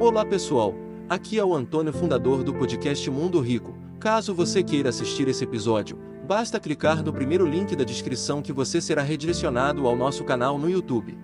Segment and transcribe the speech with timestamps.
[0.00, 0.74] Olá pessoal,
[1.10, 3.74] aqui é o Antônio, fundador do podcast Mundo Rico.
[4.00, 8.80] Caso você queira assistir esse episódio, basta clicar no primeiro link da descrição que você
[8.80, 11.18] será redirecionado ao nosso canal no YouTube.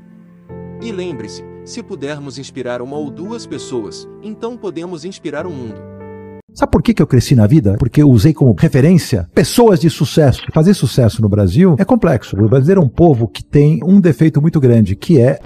[0.82, 5.80] E lembre-se, se pudermos inspirar uma ou duas pessoas, então podemos inspirar o mundo.
[6.52, 7.76] Sabe por que, que eu cresci na vida?
[7.78, 10.42] Porque eu usei como referência pessoas de sucesso.
[10.52, 12.36] Fazer sucesso no Brasil é complexo.
[12.38, 15.38] O brasileiro é um povo que tem um defeito muito grande, que é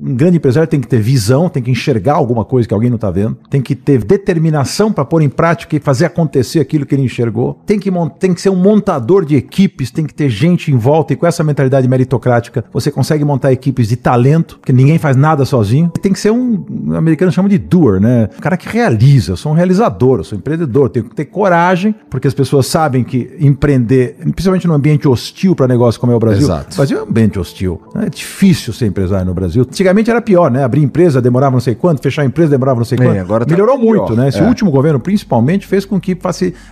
[0.00, 2.96] um grande empresário tem que ter visão, tem que enxergar alguma coisa que alguém não
[2.96, 6.94] está vendo, tem que ter determinação para pôr em prática e fazer acontecer aquilo que
[6.94, 10.72] ele enxergou, tem que, tem que ser um montador de equipes, tem que ter gente
[10.72, 14.98] em volta e com essa mentalidade meritocrática você consegue montar equipes de talento, porque ninguém
[14.98, 15.90] faz nada sozinho.
[16.00, 18.28] Tem que ser um, um americano chama de doer, né?
[18.36, 21.24] Um cara que realiza, eu sou um realizador, eu sou um empreendedor, tenho que ter
[21.26, 26.16] coragem, porque as pessoas sabem que empreender, principalmente num ambiente hostil para negócio como é
[26.16, 26.72] o Brasil, Exato.
[26.72, 27.80] o Brasil é um ambiente hostil.
[27.96, 29.62] É difícil ser empresário no Brasil.
[29.62, 30.64] Antigamente Antigamente era pior, né?
[30.64, 33.12] Abrir empresa demorava não sei quanto, fechar empresa demorava não sei quanto.
[33.14, 33.86] É, agora tá Melhorou pior.
[33.96, 34.28] muito, né?
[34.28, 34.42] Esse É.
[34.46, 36.16] último governo, principalmente, fez com que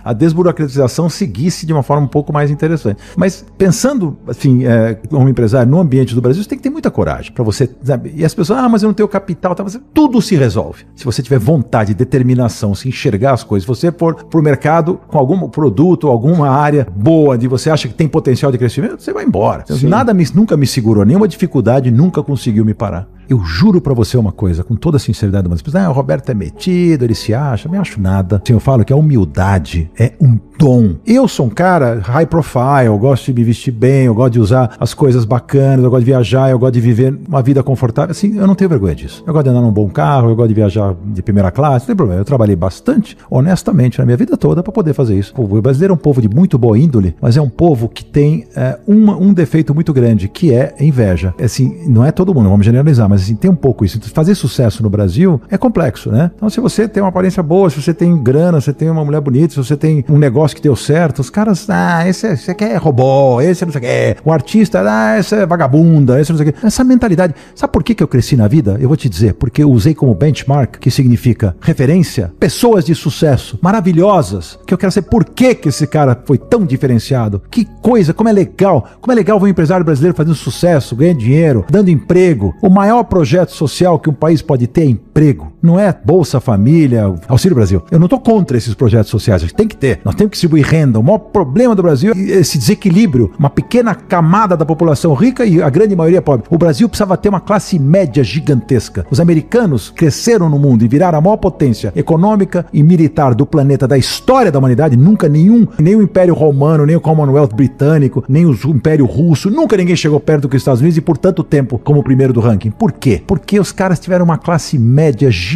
[0.03, 2.97] a desburocratização seguisse de uma forma um pouco mais interessante.
[3.15, 6.91] Mas pensando, assim, é, como empresário no ambiente do Brasil, você tem que ter muita
[6.91, 7.69] coragem para você.
[7.83, 8.13] sabe?
[8.15, 9.63] E as pessoas, ah, mas eu não tenho capital, tá?
[9.63, 10.83] Você- tudo se resolve.
[10.95, 15.47] Se você tiver vontade, determinação, se enxergar as coisas, você for pro mercado com algum
[15.49, 19.63] produto, alguma área boa, de você acha que tem potencial de crescimento, você vai embora.
[19.67, 19.87] Sim.
[19.87, 23.07] Nada me- nunca me segurou, nenhuma dificuldade nunca conseguiu me parar.
[23.33, 26.35] Eu juro pra você uma coisa, com toda a sinceridade, mas ah, o Roberto é
[26.35, 28.39] metido, ele se acha, não me acho nada.
[28.43, 30.95] Assim, eu falo que a humildade é um dom.
[31.05, 34.39] Eu sou um cara high profile, eu gosto de me vestir bem, eu gosto de
[34.39, 38.11] usar as coisas bacanas, eu gosto de viajar, eu gosto de viver uma vida confortável.
[38.11, 39.23] Assim, eu não tenho vergonha disso.
[39.25, 41.87] Eu gosto de andar num bom carro, eu gosto de viajar de primeira classe, não
[41.87, 42.21] tem problema.
[42.21, 45.33] Eu trabalhei bastante, honestamente, na minha vida toda pra poder fazer isso.
[45.37, 48.45] O brasileiro é um povo de muito boa índole, mas é um povo que tem
[48.55, 51.33] é, uma- um defeito muito grande, que é inveja.
[51.41, 53.99] Assim, não é todo mundo, vamos generalizar, mas assim, tem um pouco isso.
[54.13, 56.31] Fazer sucesso no Brasil é complexo, né?
[56.35, 59.03] Então, se você tem uma aparência boa, se você tem grana, se você tem uma
[59.03, 62.33] mulher bonita, se você tem um negócio que deu certo, os caras, ah, esse, é-
[62.33, 64.21] esse aqui é robô, esse não sei o que.
[64.25, 66.65] O artista, ah, esse é vagabunda, esse não sei o que.
[66.65, 67.35] Essa mentalidade.
[67.53, 68.77] Sabe por que, que eu cresci na vida?
[68.79, 73.59] Eu vou te dizer, porque eu usei como benchmark, que significa referência, pessoas de sucesso,
[73.61, 77.41] maravilhosas, que eu quero saber por que, que esse cara foi tão diferenciado.
[77.51, 81.19] Que coisa, como é legal, como é legal ver um empresário brasileiro fazendo sucesso, ganhando
[81.19, 82.53] dinheiro, dando emprego.
[82.61, 85.52] O maior projeto social que um país pode ter é emprego.
[85.63, 87.81] Não é Bolsa Família, Auxílio Brasil.
[87.89, 90.01] Eu não estou contra esses projetos sociais, tem que ter.
[90.03, 90.99] Nós temos que distribuir renda.
[90.99, 95.61] O maior problema do Brasil é esse desequilíbrio, uma pequena camada da população rica e
[95.61, 96.45] a grande maioria pobre.
[96.49, 99.05] O Brasil precisava ter uma classe média gigantesca.
[99.09, 103.87] Os americanos cresceram no mundo e viraram a maior potência econômica e militar do planeta
[103.87, 104.97] da história da humanidade.
[104.97, 109.77] Nunca nenhum, nem o Império Romano, nem o Commonwealth britânico, nem o Império Russo, nunca
[109.77, 112.33] ninguém chegou perto do que os Estados Unidos e por tanto tempo como o primeiro
[112.33, 112.71] do ranking.
[112.71, 113.23] Por quê?
[113.25, 115.52] Porque os caras tiveram uma classe média gigantesca,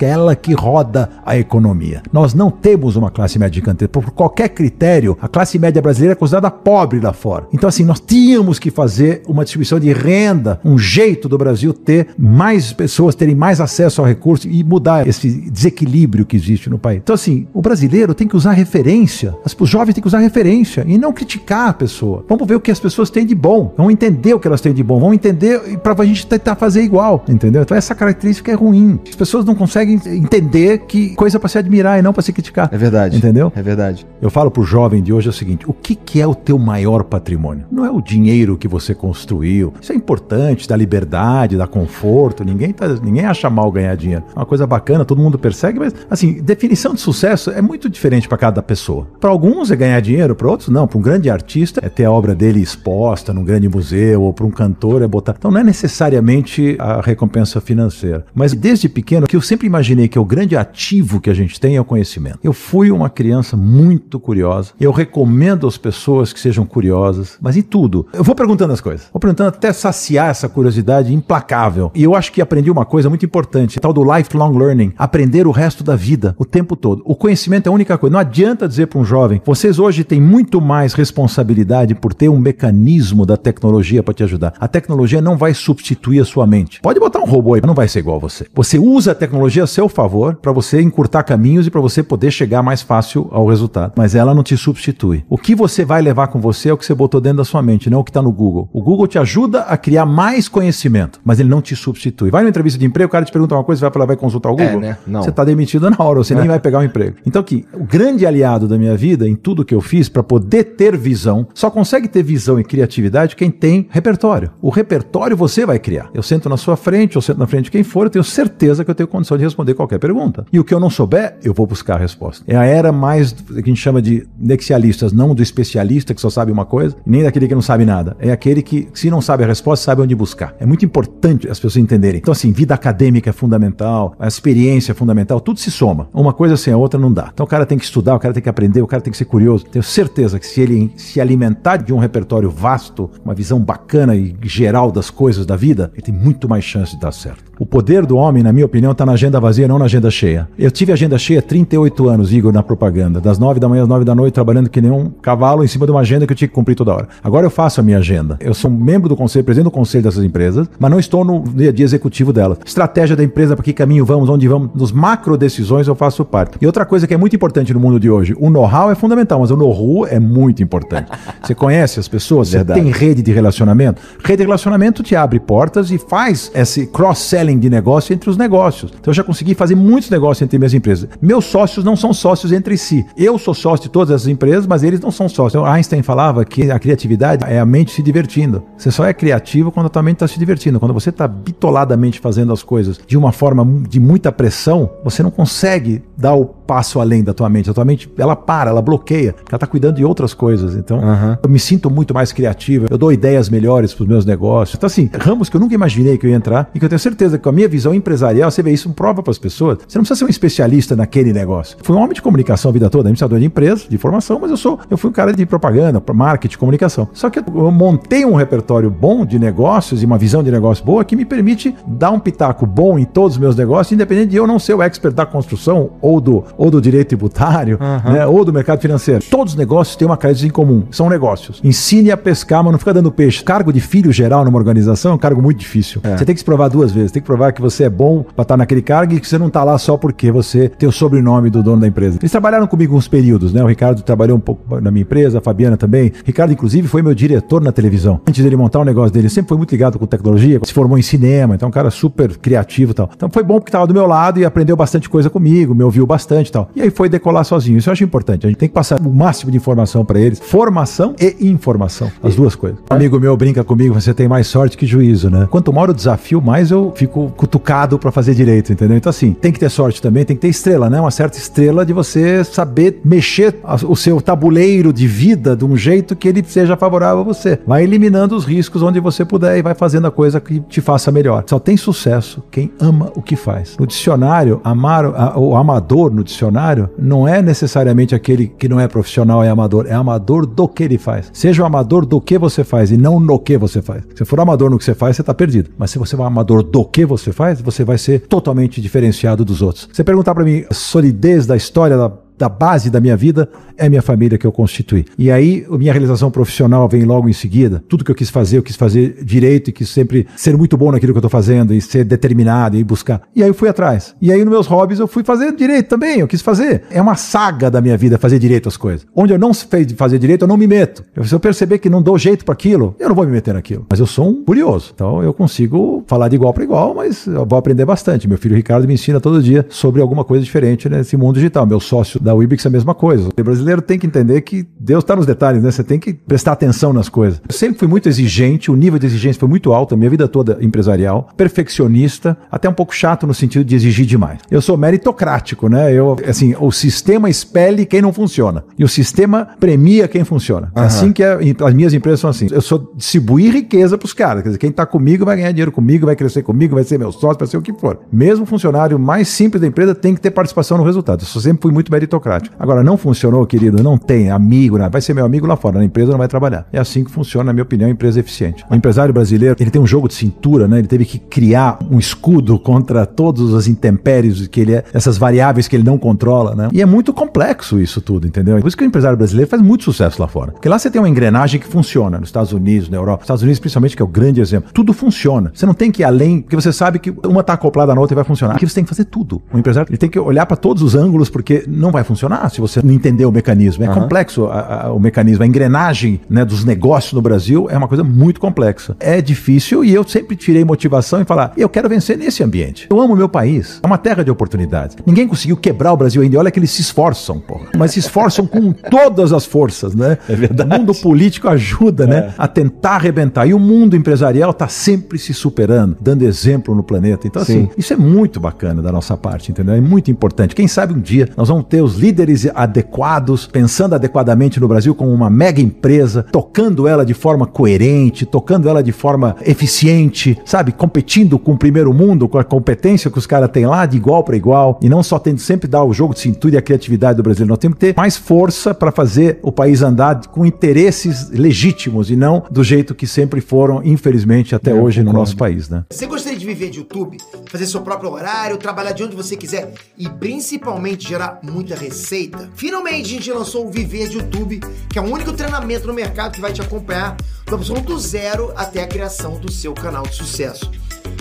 [0.00, 2.02] ela que roda a economia.
[2.12, 3.88] Nós não temos uma classe média gigantesca.
[3.88, 7.46] Por qualquer critério, a classe média brasileira é considerada pobre lá fora.
[7.52, 12.08] Então, assim, nós tínhamos que fazer uma distribuição de renda, um jeito do Brasil ter
[12.18, 17.00] mais pessoas terem mais acesso ao recurso e mudar esse desequilíbrio que existe no país.
[17.02, 19.34] Então, assim, o brasileiro tem que usar referência.
[19.58, 22.24] Os jovens têm que usar referência e não criticar a pessoa.
[22.28, 23.72] Vamos ver o que as pessoas têm de bom.
[23.76, 24.98] Vamos entender o que elas têm de bom.
[24.98, 27.62] Vamos entender para a gente tentar fazer igual, entendeu?
[27.62, 28.98] Então, essa característica é ruim.
[29.14, 32.68] As pessoas não conseguem entender que coisa para se admirar e não para se criticar.
[32.72, 33.16] É verdade.
[33.16, 33.52] Entendeu?
[33.54, 34.04] É verdade.
[34.20, 36.58] Eu falo pro jovem de hoje é o seguinte: o que, que é o teu
[36.58, 37.64] maior patrimônio?
[37.70, 39.72] Não é o dinheiro que você construiu.
[39.80, 42.44] Isso é importante, dá liberdade, dá conforto.
[42.44, 44.24] Ninguém, tá, ninguém acha mal ganhar dinheiro.
[44.34, 48.26] É uma coisa bacana, todo mundo persegue, mas assim, definição de sucesso é muito diferente
[48.26, 49.06] para cada pessoa.
[49.20, 50.88] Para alguns é ganhar dinheiro, para outros não.
[50.88, 54.44] Para um grande artista é ter a obra dele exposta num grande museu, ou para
[54.44, 55.36] um cantor é botar.
[55.38, 58.26] Então não é necessariamente a recompensa financeira.
[58.34, 61.76] Mas desde pequeno, que eu sempre imaginei que o grande ativo que a gente tem
[61.76, 62.38] é o conhecimento.
[62.42, 64.72] Eu fui uma criança muito curiosa.
[64.80, 68.06] Eu recomendo às pessoas que sejam curiosas, mas em tudo.
[68.12, 69.06] Eu vou perguntando as coisas.
[69.12, 71.90] Vou perguntando até saciar essa curiosidade implacável.
[71.94, 75.50] E eu acho que aprendi uma coisa muito importante, tal do lifelong learning, aprender o
[75.50, 77.02] resto da vida, o tempo todo.
[77.04, 78.12] O conhecimento é a única coisa.
[78.12, 82.38] Não adianta dizer para um jovem, vocês hoje têm muito mais responsabilidade por ter um
[82.38, 84.54] mecanismo da tecnologia para te ajudar.
[84.58, 86.80] A tecnologia não vai substituir a sua mente.
[86.80, 88.46] Pode botar um robô aí, não vai ser igual a você.
[88.54, 92.30] Você usa a tecnologia a seu favor para você encurtar caminhos e para você poder
[92.30, 93.92] chegar mais fácil ao resultado.
[93.96, 95.24] Mas ela não te substitui.
[95.28, 97.60] O que você vai levar com você é o que você botou dentro da sua
[97.60, 98.68] mente, não o que está no Google.
[98.72, 102.30] O Google te ajuda a criar mais conhecimento, mas ele não te substitui.
[102.30, 104.16] Vai numa entrevista de emprego, o cara te pergunta uma coisa, você vai falar, vai
[104.16, 104.78] consultar o Google?
[104.78, 104.98] É, né?
[105.06, 105.22] Não.
[105.22, 106.38] Você está demitido na hora, você é.
[106.38, 107.16] nem vai pegar o um emprego.
[107.26, 110.64] Então, aqui, o grande aliado da minha vida, em tudo que eu fiz, para poder
[110.76, 114.50] ter visão, só consegue ter visão e criatividade quem tem repertório.
[114.62, 116.10] O repertório você vai criar.
[116.14, 118.73] Eu sento na sua frente, eu sento na frente de quem for, eu tenho certeza
[118.82, 120.46] que eu tenho condição de responder qualquer pergunta.
[120.50, 122.42] E o que eu não souber, eu vou buscar a resposta.
[122.48, 126.30] É a era mais que a gente chama de nexialistas, não do especialista que só
[126.30, 128.16] sabe uma coisa, nem daquele que não sabe nada.
[128.18, 130.54] É aquele que, se não sabe a resposta, sabe onde buscar.
[130.58, 132.18] É muito importante as pessoas entenderem.
[132.18, 136.08] Então, assim, vida acadêmica é fundamental, a experiência é fundamental, tudo se soma.
[136.12, 137.30] Uma coisa sem a outra não dá.
[137.32, 139.18] Então, o cara tem que estudar, o cara tem que aprender, o cara tem que
[139.18, 139.66] ser curioso.
[139.66, 144.34] Tenho certeza que se ele se alimentar de um repertório vasto, uma visão bacana e
[144.42, 147.52] geral das coisas da vida, ele tem muito mais chance de dar certo.
[147.58, 150.48] O poder do homem, na minha opinião, está na agenda vazia, não na agenda cheia.
[150.58, 153.20] Eu tive agenda cheia 38 anos, Igor, na propaganda.
[153.20, 155.86] Das 9 da manhã às 9 da noite, trabalhando que nem um cavalo em cima
[155.86, 157.08] de uma agenda que eu tinha que cumprir toda hora.
[157.22, 158.38] Agora eu faço a minha agenda.
[158.40, 161.70] Eu sou membro do conselho, presidente do conselho dessas empresas, mas não estou no dia
[161.70, 162.58] a dia executivo delas.
[162.64, 166.56] Estratégia da empresa, para que caminho vamos, onde vamos, nos macro decisões eu faço parte.
[166.60, 169.40] E outra coisa que é muito importante no mundo de hoje, o know-how é fundamental,
[169.40, 171.10] mas o know-how é muito importante.
[171.42, 174.00] Você conhece as pessoas, você tem rede de relacionamento.
[174.22, 178.53] Rede de relacionamento te abre portas e faz esse cross-selling de negócio entre os negócios.
[179.00, 181.08] Então eu já consegui fazer muitos negócios entre minhas empresas.
[181.20, 183.04] Meus sócios não são sócios entre si.
[183.16, 185.54] Eu sou sócio de todas essas empresas, mas eles não são sócios.
[185.54, 188.62] Então, Einstein falava que a criatividade é a mente se divertindo.
[188.76, 190.78] Você só é criativo quando a tua mente está se divertindo.
[190.78, 195.30] Quando você está bitoladamente fazendo as coisas de uma forma de muita pressão, você não
[195.30, 197.70] consegue dar o passo além da tua mente.
[197.70, 200.74] A tua mente, ela para, ela bloqueia, ela está cuidando de outras coisas.
[200.74, 201.36] Então, uhum.
[201.42, 204.76] eu me sinto muito mais criativo, eu dou ideias melhores para os meus negócios.
[204.76, 206.98] Então, assim, ramos que eu nunca imaginei que eu ia entrar e que eu tenho
[206.98, 209.78] certeza que com a minha visão empresarial, você vê isso, prova para as pessoas.
[209.86, 211.76] Você não precisa ser um especialista naquele negócio.
[211.82, 214.56] Fui um homem de comunicação a vida toda, administrador de empresa, de formação, mas eu
[214.56, 217.08] sou, eu fui um cara de propaganda, marketing, comunicação.
[217.12, 221.04] Só que eu montei um repertório bom de negócios e uma visão de negócio boa
[221.04, 224.46] que me permite dar um pitaco bom em todos os meus negócios, independente de eu
[224.46, 228.12] não ser o expert da construção ou do, ou do direito tributário, uhum.
[228.12, 229.24] né, ou do mercado financeiro.
[229.30, 231.60] Todos os negócios têm uma característica em comum, são negócios.
[231.62, 233.42] Ensine a pescar, mas não fica dando peixe.
[233.42, 236.00] Cargo de filho geral numa organização é um cargo muito difícil.
[236.04, 236.16] É.
[236.16, 237.12] Você tem que se provar duas vezes.
[237.12, 239.48] Tem que provar que você é bom para estar naquele cargo e que você não
[239.48, 242.18] está lá só porque você tem o sobrenome do dono da empresa.
[242.20, 243.62] Eles trabalharam comigo uns períodos, né?
[243.62, 246.12] O Ricardo trabalhou um pouco na minha empresa, a Fabiana também.
[246.24, 248.20] Ricardo, inclusive, foi meu diretor na televisão.
[248.26, 251.02] Antes dele montar o negócio dele, sempre foi muito ligado com tecnologia, se formou em
[251.02, 253.10] cinema, então é um cara super criativo e tal.
[253.14, 256.06] Então foi bom porque estava do meu lado e aprendeu bastante coisa comigo, me ouviu
[256.06, 256.70] bastante e tal.
[256.74, 257.78] E aí foi decolar sozinho.
[257.78, 258.46] Isso eu acho importante.
[258.46, 260.40] A gente tem que passar o máximo de informação para eles.
[260.40, 262.10] Formação e informação.
[262.22, 262.78] As duas coisas.
[262.90, 265.46] Um amigo meu brinca comigo, você tem mais sorte que juízo, né?
[265.50, 268.96] Quanto maior o desafio, mais eu fico cutucado para fazer direito, entendeu?
[268.96, 271.00] Então assim, tem que ter sorte também, tem que ter estrela, né?
[271.00, 273.56] Uma certa estrela de você saber mexer
[273.88, 277.58] o seu tabuleiro de vida de um jeito que ele seja favorável a você.
[277.66, 281.10] Vai eliminando os riscos onde você puder e vai fazendo a coisa que te faça
[281.10, 281.44] melhor.
[281.46, 283.76] Só tem sucesso quem ama o que faz.
[283.78, 285.04] No dicionário, amar
[285.36, 289.94] o amador no dicionário não é necessariamente aquele que não é profissional é amador, é
[289.94, 291.30] amador do que ele faz.
[291.32, 294.04] Seja o amador do que você faz e não no que você faz.
[294.14, 295.70] Se for amador no que você faz, você está perdido.
[295.78, 299.62] Mas se você for amador do que você faz, você vai ser totalmente diferenciado dos
[299.62, 299.88] outros.
[299.92, 303.88] Você perguntar para mim a solidez da história da da base da minha vida é
[303.88, 305.04] minha família que eu constituí.
[305.18, 307.82] E aí, minha realização profissional vem logo em seguida.
[307.88, 310.92] Tudo que eu quis fazer, eu quis fazer direito e quis sempre ser muito bom
[310.92, 313.22] naquilo que eu estou fazendo e ser determinado e buscar.
[313.34, 314.14] E aí eu fui atrás.
[314.20, 316.20] E aí, nos meus hobbies, eu fui fazer direito também.
[316.20, 316.82] Eu quis fazer.
[316.90, 319.06] É uma saga da minha vida fazer direito as coisas.
[319.14, 321.04] Onde eu não sei fazer direito, eu não me meto.
[321.24, 323.86] Se eu perceber que não dou jeito para aquilo, eu não vou me meter naquilo.
[323.88, 324.92] Mas eu sou um curioso.
[324.94, 328.28] Então eu consigo falar de igual para igual, mas eu vou aprender bastante.
[328.28, 331.66] Meu filho Ricardo me ensina todo dia sobre alguma coisa diferente nesse mundo digital.
[331.66, 333.28] Meu sócio da Wibix é a mesma coisa.
[333.28, 335.70] O brasileiro tem que entender que Deus está nos detalhes, né?
[335.70, 337.40] Você tem que prestar atenção nas coisas.
[337.46, 340.26] Eu sempre fui muito exigente, o nível de exigência foi muito alto, a minha vida
[340.26, 344.40] toda empresarial, perfeccionista, até um pouco chato no sentido de exigir demais.
[344.50, 345.92] Eu sou meritocrático, né?
[345.92, 350.72] Eu, assim, o sistema expele quem não funciona e o sistema premia quem funciona.
[350.74, 350.82] Uhum.
[350.82, 352.46] Assim que é, as minhas empresas são assim.
[352.50, 354.42] Eu sou distribuir riqueza para os caras.
[354.42, 357.12] Quer dizer, quem está comigo vai ganhar dinheiro comigo, vai crescer comigo, vai ser meu
[357.12, 358.00] sócio, vai ser o que for.
[358.10, 361.22] Mesmo funcionário mais simples da empresa tem que ter participação no resultado.
[361.22, 362.54] Eu sempre fui muito meritocrático meritocrático.
[362.58, 364.88] Agora, não funcionou, querido, não tem amigo, né?
[364.88, 366.66] vai ser meu amigo lá fora, na empresa não vai trabalhar.
[366.72, 368.64] É assim que funciona, na minha opinião, a empresa eficiente.
[368.70, 370.78] O empresário brasileiro, ele tem um jogo de cintura, né?
[370.78, 375.68] Ele teve que criar um escudo contra todas as intempéries que ele é, essas variáveis
[375.68, 376.68] que ele não controla, né?
[376.72, 378.58] E é muito complexo isso tudo, entendeu?
[378.60, 380.52] Por isso que o empresário brasileiro faz muito sucesso lá fora.
[380.52, 383.24] Porque lá você tem uma engrenagem que funciona, nos Estados Unidos, na Europa.
[383.24, 384.70] Estados Unidos, principalmente, que é o grande exemplo.
[384.72, 385.50] Tudo funciona.
[385.54, 388.14] Você não tem que ir além, porque você sabe que uma está acoplada na outra
[388.14, 388.56] e vai funcionar.
[388.56, 389.42] Aqui você tem que fazer tudo.
[389.52, 392.60] O empresário ele tem que olhar para todos os ângulos, porque não vai funcionar se
[392.60, 393.84] você não entender o mecanismo.
[393.84, 393.94] É uhum.
[393.94, 395.42] complexo a, a, o mecanismo.
[395.42, 398.96] A engrenagem né, dos negócios no Brasil é uma coisa muito complexa.
[399.00, 402.86] É difícil e eu sempre tirei motivação em falar: eu quero vencer nesse ambiente.
[402.90, 403.80] Eu amo meu país.
[403.82, 404.96] É uma terra de oportunidades.
[405.06, 406.38] Ninguém conseguiu quebrar o Brasil ainda.
[406.38, 407.68] Olha que eles se esforçam, porra.
[407.76, 410.18] Mas se esforçam com todas as forças, né?
[410.28, 410.74] É verdade.
[410.74, 412.20] O mundo político ajuda, né, é.
[412.22, 412.34] né?
[412.38, 413.46] A tentar arrebentar.
[413.46, 417.26] E o mundo empresarial está sempre se superando, dando exemplo no planeta.
[417.26, 417.64] Então, Sim.
[417.64, 419.74] assim, isso é muito bacana da nossa parte, entendeu?
[419.74, 420.54] É muito importante.
[420.54, 425.12] Quem sabe um dia nós vamos ter os líderes adequados, pensando adequadamente no Brasil como
[425.12, 430.72] uma mega empresa, tocando ela de forma coerente, tocando ela de forma eficiente, sabe?
[430.72, 434.22] Competindo com o primeiro mundo, com a competência que os caras têm lá, de igual
[434.24, 437.16] para igual, e não só tendo sempre dar o jogo de cintura e a criatividade
[437.16, 437.46] do Brasil.
[437.46, 442.16] Nós temos que ter mais força para fazer o país andar com interesses legítimos e
[442.16, 445.84] não do jeito que sempre foram, infelizmente, até hoje no nosso país, né?
[445.90, 447.18] Você gostaria de viver de YouTube,
[447.50, 452.50] fazer seu próprio horário, trabalhar de onde você quiser e principalmente gerar muita receita?
[452.54, 456.32] Finalmente a gente lançou o Viver de YouTube, que é o único treinamento no mercado
[456.32, 460.70] que vai te acompanhar do absoluto zero até a criação do seu canal de sucesso.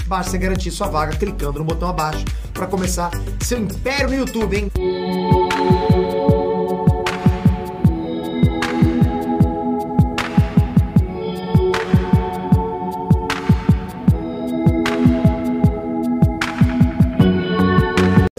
[0.08, 4.72] Basta garantir sua vaga clicando no botão abaixo para começar seu império no YouTube, hein?